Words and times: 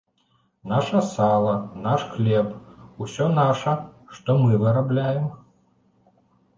Наша 0.71 1.01
сала, 1.15 1.51
наш 1.83 2.07
хлеб, 2.15 2.49
усё 3.05 3.31
наша, 3.39 3.77
што 4.19 4.41
мы 4.43 4.51
вырабляем. 4.67 5.33